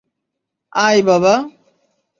আয়, 0.73 1.01
বাবা। 1.03 1.33